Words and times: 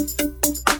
Música 0.00 0.79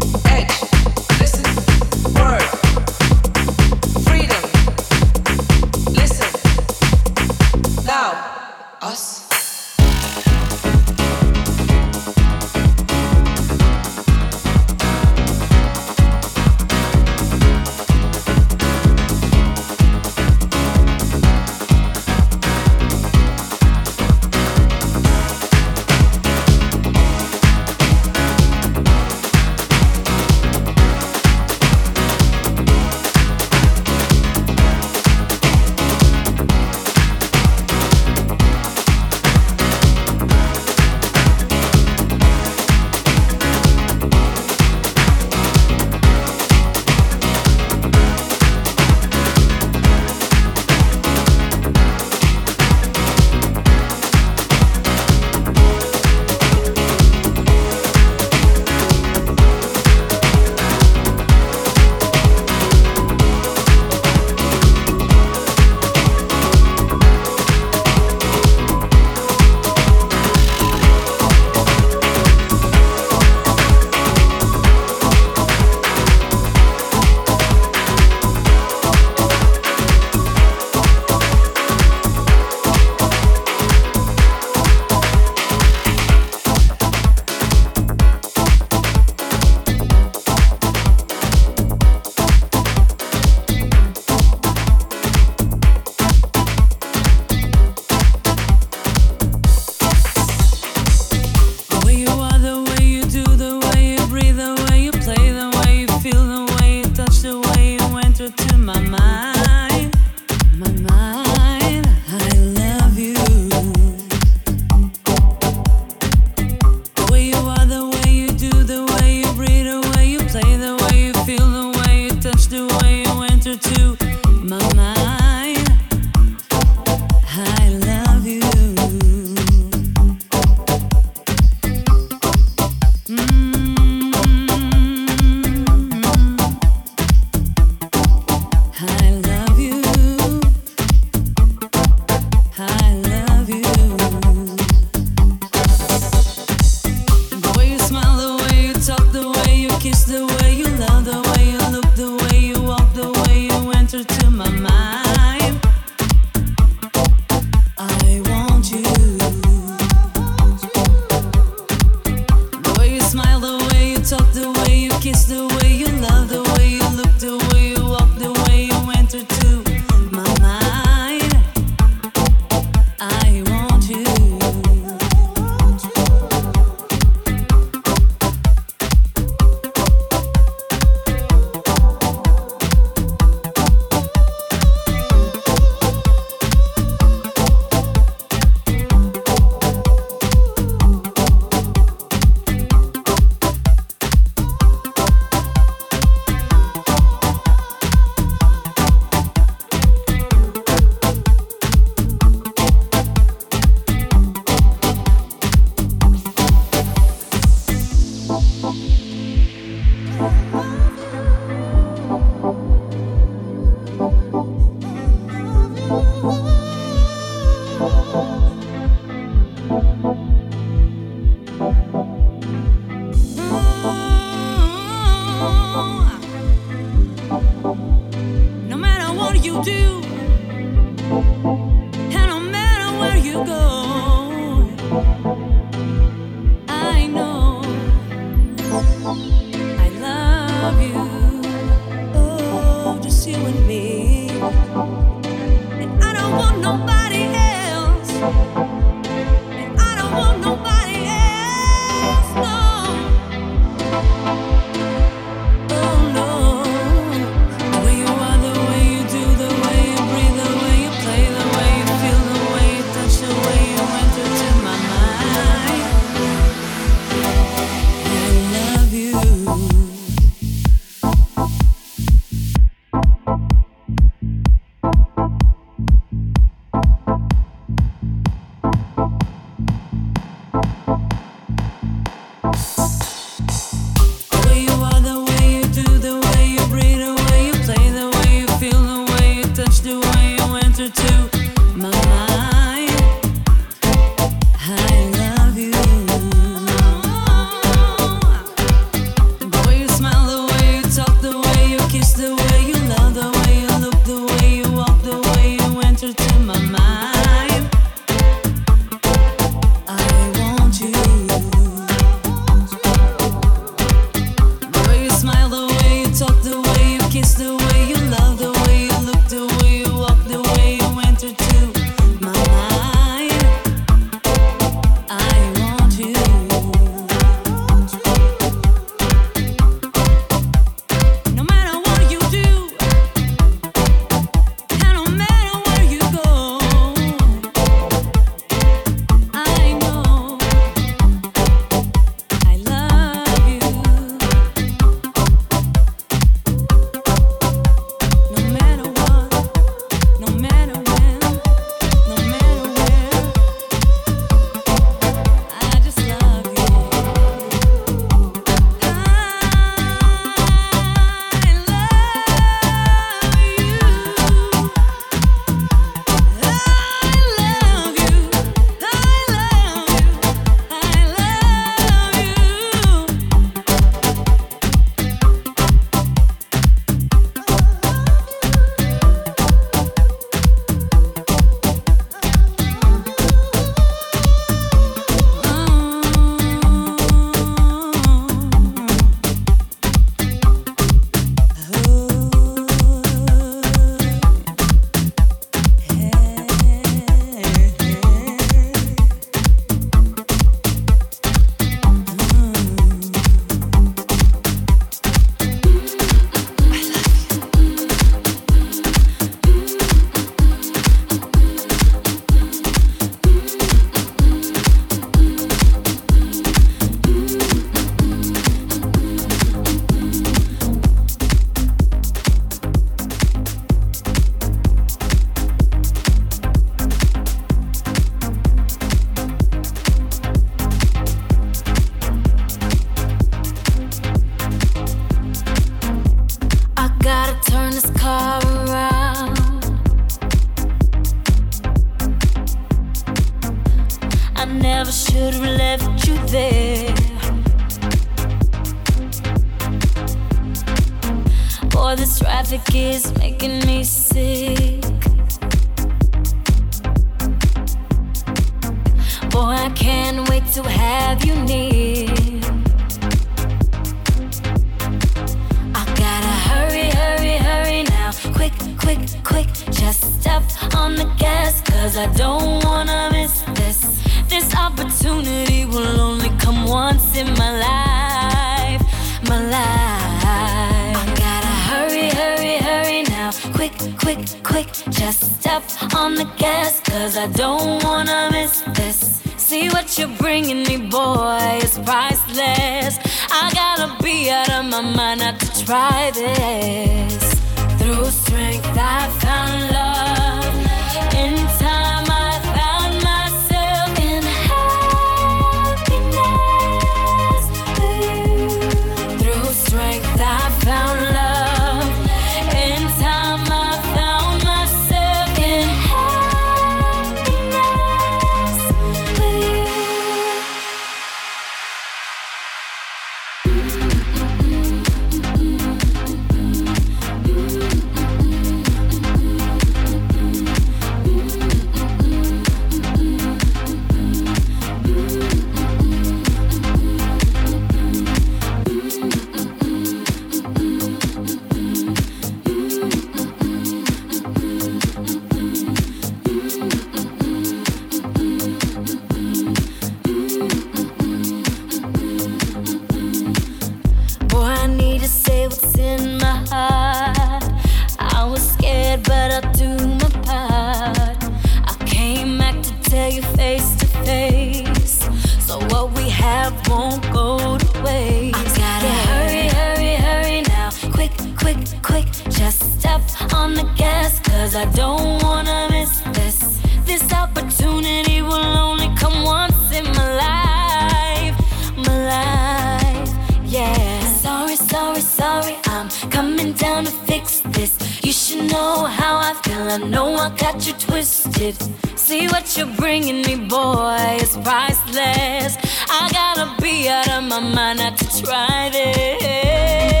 Cause 574.51 574.67
I 574.67 574.71
don't 574.73 575.23
wanna 575.23 575.69
miss 575.71 576.01
this. 576.11 576.59
This 576.83 577.13
opportunity 577.13 578.21
will 578.21 578.57
only 578.67 578.93
come 578.97 579.23
once 579.23 579.71
in 579.71 579.85
my 579.85 580.07
life. 580.27 581.35
My 581.77 581.95
life, 582.13 583.09
yeah. 583.45 584.01
Sorry, 584.07 584.57
sorry, 584.57 584.99
sorry, 584.99 585.55
I'm 585.67 585.87
coming 586.09 586.51
down 586.51 586.83
to 586.83 586.91
fix 586.91 587.39
this. 587.55 587.77
You 588.03 588.11
should 588.11 588.51
know 588.51 588.83
how 588.83 589.19
I 589.19 589.35
feel, 589.41 589.71
I 589.71 589.77
know 589.77 590.15
I 590.15 590.35
got 590.35 590.67
you 590.67 590.73
twisted. 590.73 591.55
See 591.95 592.27
what 592.27 592.57
you're 592.57 592.75
bringing 592.75 593.21
me, 593.21 593.47
boy, 593.47 594.17
it's 594.19 594.35
priceless. 594.35 595.55
I 595.89 596.09
gotta 596.11 596.61
be 596.61 596.89
out 596.89 597.09
of 597.09 597.23
my 597.23 597.39
mind 597.39 597.79
not 597.79 597.97
to 597.99 598.21
try 598.21 598.69
this. 598.69 600.00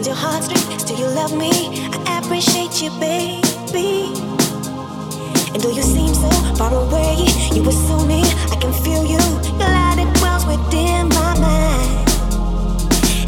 Times 0.00 0.06
your 0.06 0.16
heartstrings, 0.16 0.84
do 0.84 0.94
you 0.94 1.04
love 1.08 1.36
me? 1.36 1.50
I 2.06 2.22
appreciate 2.24 2.80
you, 2.80 2.88
baby. 2.98 4.14
And 5.52 5.62
though 5.62 5.68
you 5.68 5.82
seem 5.82 6.14
so 6.14 6.30
far 6.56 6.72
away, 6.72 7.26
you 7.52 7.62
were 7.62 7.72
so 7.72 8.06
near. 8.06 8.24
I 8.24 8.56
can 8.56 8.72
feel 8.82 9.04
you. 9.04 9.20
Your 9.58 9.68
light 9.68 9.98
it 9.98 10.08
dwells 10.14 10.46
within 10.46 11.08
my 11.10 11.38
mind. 11.38 12.08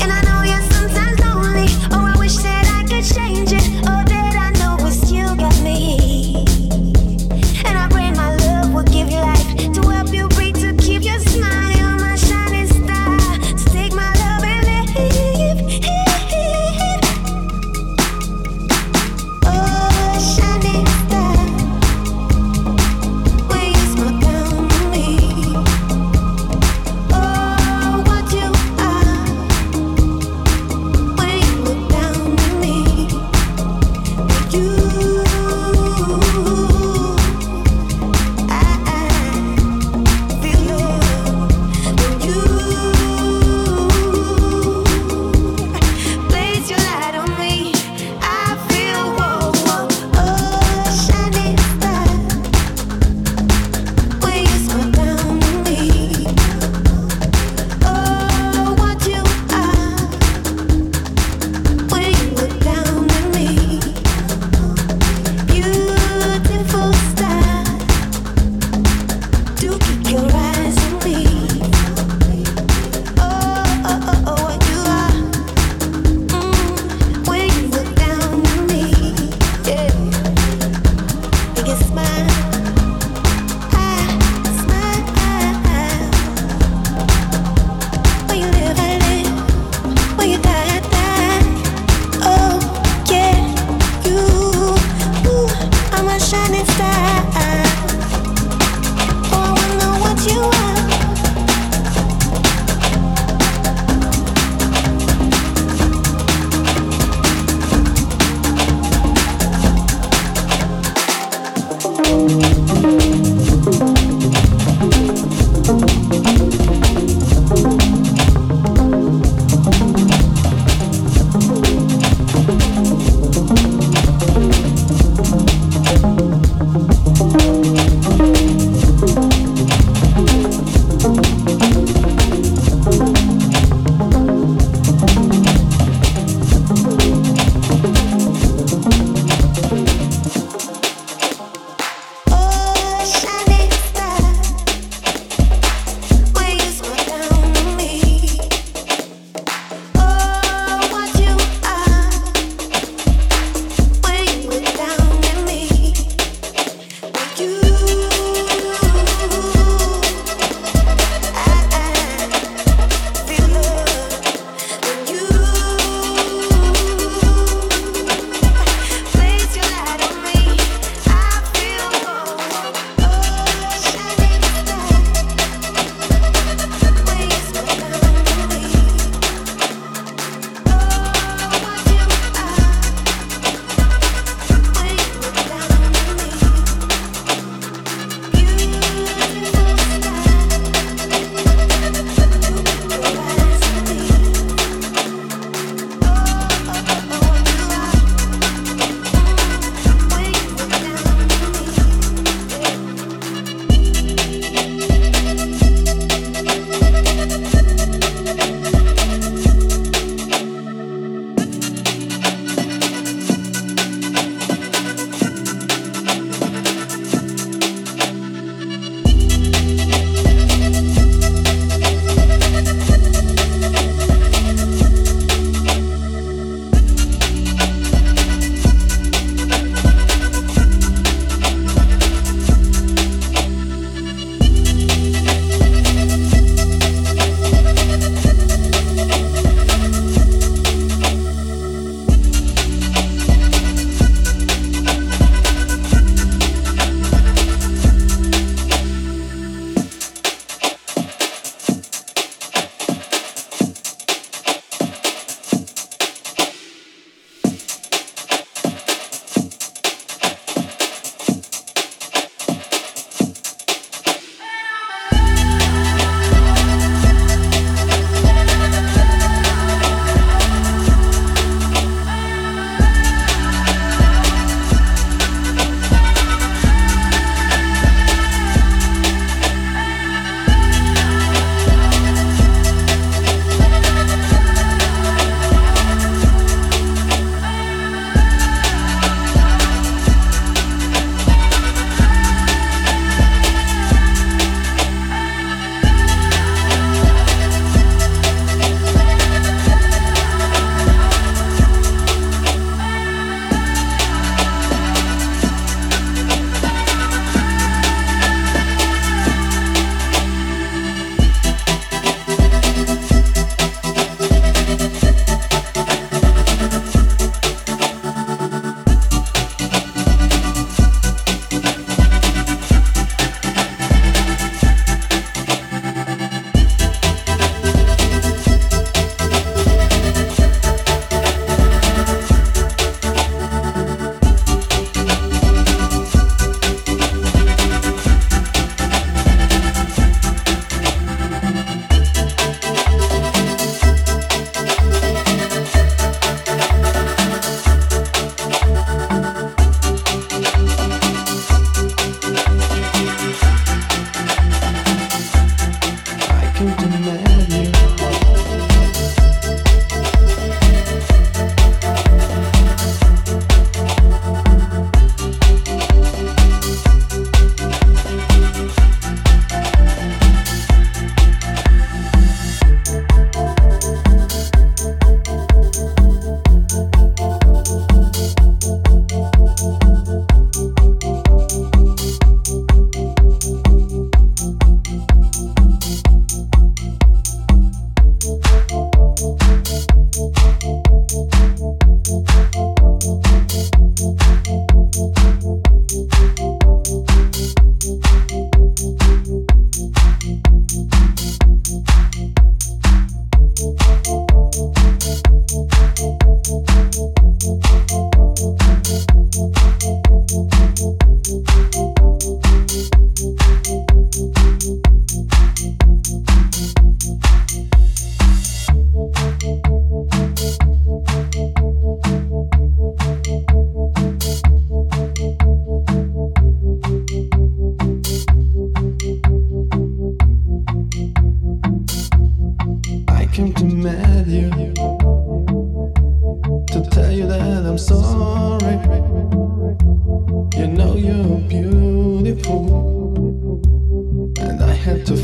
And 0.00 0.10
I 0.10 0.22
know 0.24 0.48
you're 0.48 0.66
sometimes 0.72 1.20
lonely. 1.20 1.68
Oh, 1.92 2.10
I 2.14 2.18
wish 2.18 2.36
that 2.36 2.64
I 2.64 2.88
could 2.88 3.04
change 3.04 3.52
it. 3.52 3.68
Oh, 3.86 4.02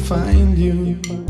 find 0.08 0.56
you. 0.56 1.27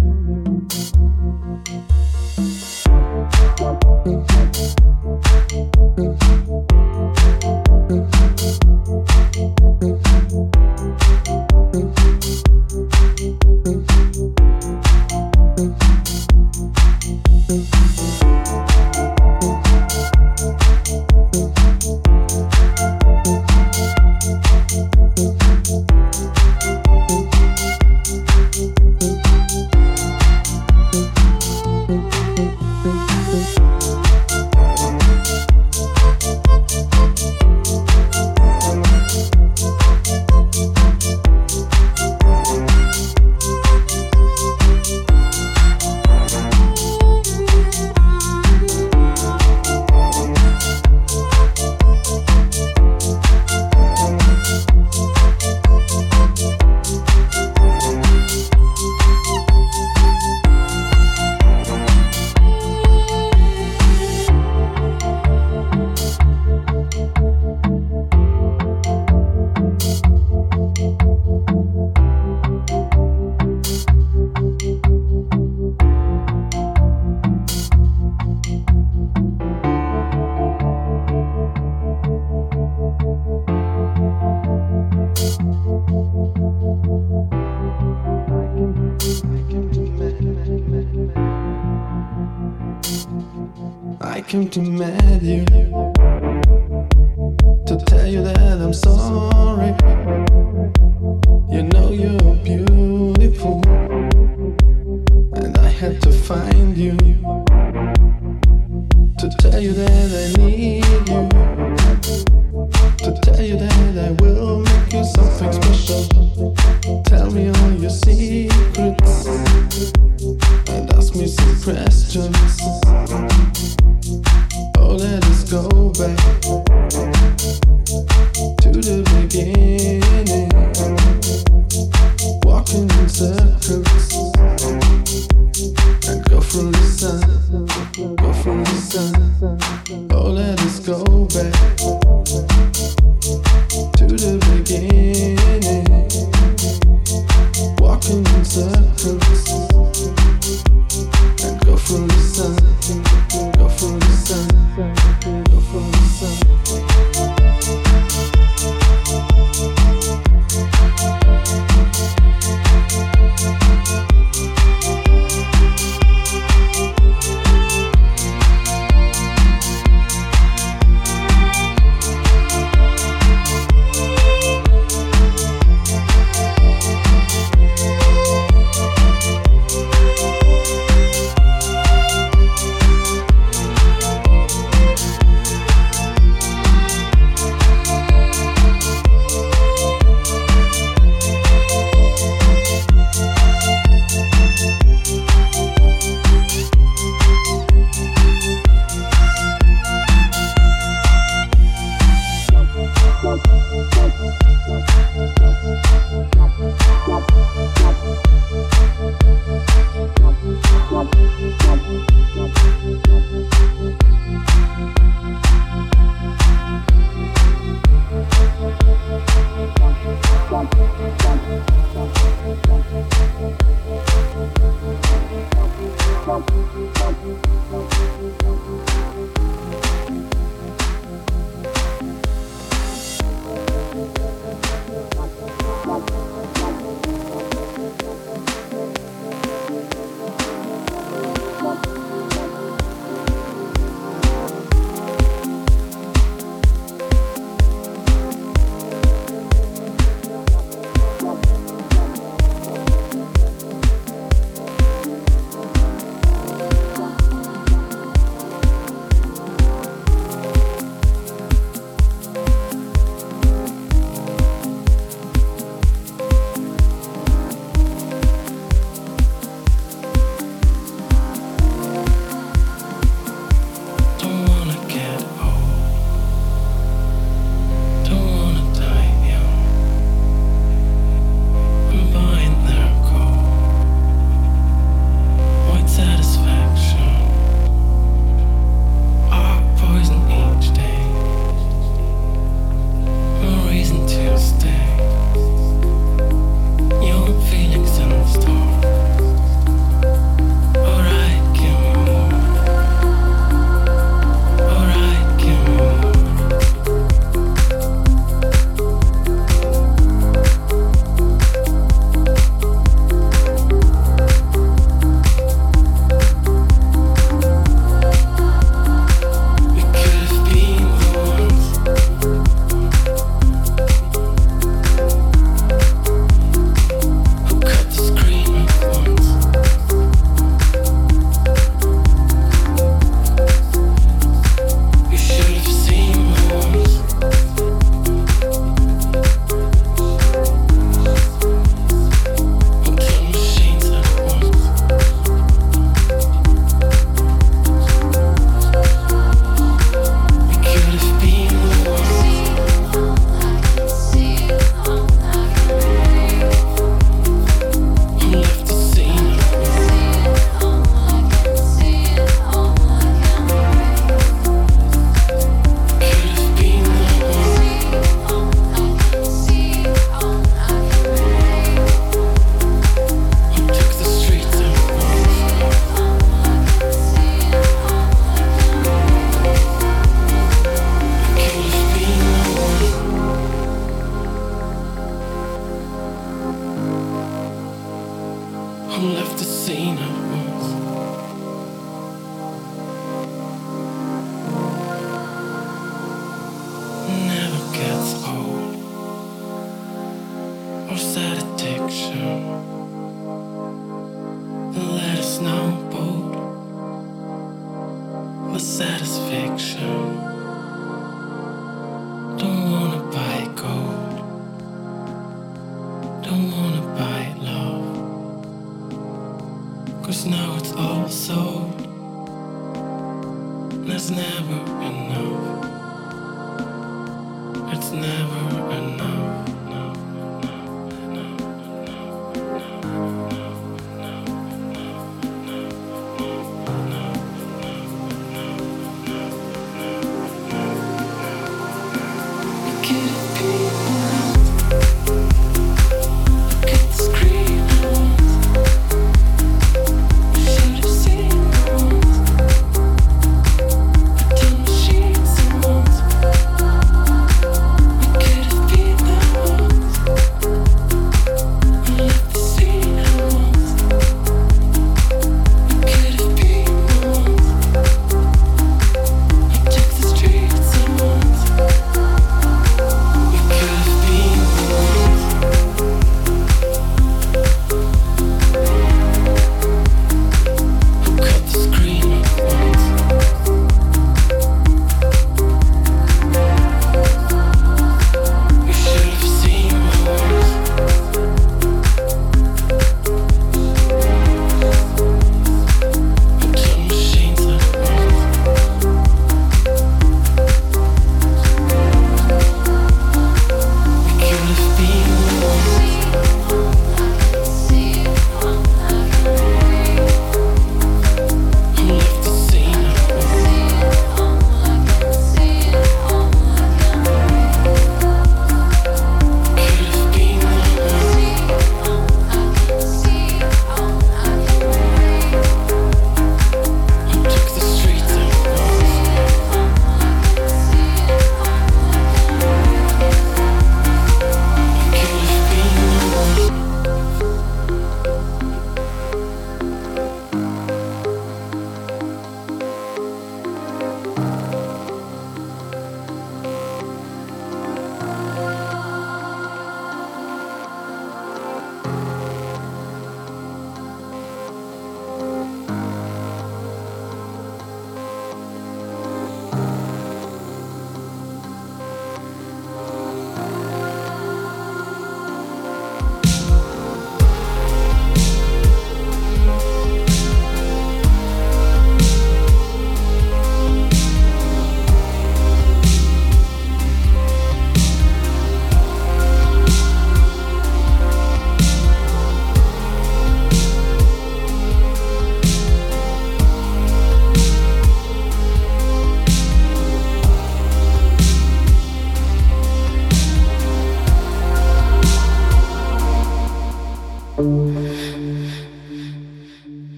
from 138.43 138.65
the 138.65 138.71
sun. 138.71 140.09
Oh, 140.13 140.31
let 140.31 140.61
us 140.61 140.81
go 140.81 141.27
back. 141.27 142.68